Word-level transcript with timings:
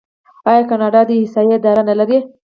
آیا 0.49 0.63
کاناډا 0.69 1.01
د 1.07 1.11
احصایې 1.19 1.53
اداره 1.57 1.83
نلري؟ 1.89 2.19